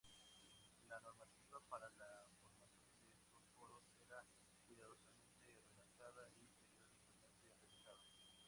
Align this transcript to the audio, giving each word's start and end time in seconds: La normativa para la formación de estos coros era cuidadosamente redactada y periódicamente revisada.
La 0.89 0.99
normativa 0.99 1.59
para 1.69 1.85
la 1.91 2.25
formación 2.41 2.97
de 3.05 3.17
estos 3.21 3.43
coros 3.55 3.85
era 4.03 4.23
cuidadosamente 4.65 5.61
redactada 5.71 6.25
y 6.41 6.47
periódicamente 6.73 7.47
revisada. 7.53 7.99